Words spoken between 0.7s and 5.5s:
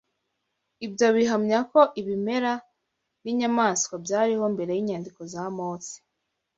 Ibyo bihamya ko ibimera n’inyamaswa byariho mbere y’inyandiko za